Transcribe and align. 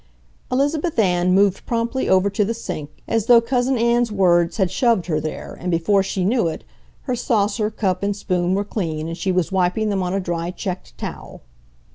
Elizabeth 0.51 0.97
Ann 0.97 1.31
moved 1.31 1.63
promptly 1.67 2.09
over 2.09 2.27
to 2.27 2.43
the 2.43 2.55
sink, 2.55 2.89
as 3.07 3.27
though 3.27 3.39
Cousin 3.39 3.77
Ann's 3.77 4.11
words 4.11 4.57
had 4.57 4.71
shoved 4.71 5.05
her 5.05 5.19
there, 5.21 5.55
and 5.59 5.69
before 5.69 6.01
she 6.01 6.25
knew 6.25 6.47
it, 6.47 6.63
her 7.03 7.15
saucer, 7.15 7.69
cup, 7.69 8.01
and 8.01 8.15
spoon 8.15 8.55
were 8.55 8.65
clean 8.65 9.07
and 9.07 9.15
she 9.15 9.31
was 9.31 9.51
wiping 9.51 9.89
them 9.89 10.01
on 10.01 10.15
a 10.15 10.19
dry 10.19 10.49
checked 10.49 10.97
towel. 10.97 11.41